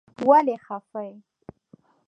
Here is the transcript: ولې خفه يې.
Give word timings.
ولې 0.27 0.55
خفه 0.65 1.01
يې. 1.07 1.15